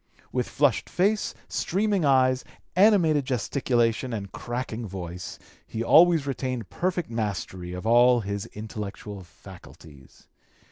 [0.31, 2.43] With flushed face, streaming eyes,
[2.75, 10.27] animated gesticulation, and cracking voice, he always retained perfect mastery of all his intellectual faculties.